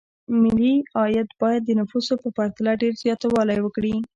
[0.43, 3.95] ملي عاید باید د نفوسو په پرتله ډېر زیاتوالی وکړي.